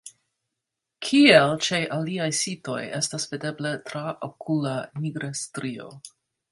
Kiel 1.07 1.53
ĉe 1.67 1.81
aliaj 1.99 2.27
sitoj 2.39 2.79
estas 3.03 3.31
videbla 3.35 3.77
traokula 3.91 4.77
nigra 5.07 5.35
strio. 5.45 5.97